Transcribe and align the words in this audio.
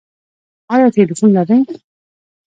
ایا 0.73 0.87
ټیلیفون 0.95 1.29
لرئ؟ 1.35 1.59